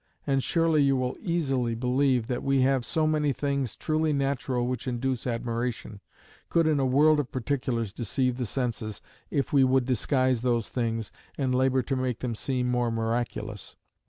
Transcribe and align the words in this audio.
And 0.25 0.43
surely 0.43 0.81
you 0.81 0.95
will 0.97 1.15
easily 1.21 1.75
believe 1.75 2.25
that 2.25 2.41
we 2.41 2.57
that 2.57 2.63
have 2.63 2.85
so 2.85 3.05
many 3.05 3.31
things 3.31 3.75
truly 3.75 4.11
natural 4.13 4.65
which 4.65 4.87
induce 4.87 5.27
admiration, 5.27 6.01
could 6.49 6.65
in 6.65 6.79
a 6.79 6.85
world 6.87 7.19
of 7.19 7.31
particulars 7.31 7.93
deceive 7.93 8.37
the 8.37 8.47
senses, 8.47 8.99
if 9.29 9.53
we 9.53 9.63
would 9.63 9.85
disguise 9.85 10.41
those 10.41 10.69
things 10.69 11.11
and 11.37 11.53
labour 11.53 11.83
to 11.83 11.95
make 11.95 12.17
them 12.17 12.33
seem 12.33 12.67
more 12.67 12.89
miraculous. 12.89 13.75